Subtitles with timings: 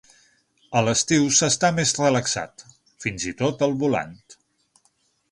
[0.79, 2.63] A l'estiu s'està més relaxat,
[3.05, 4.17] fins i tot al volant.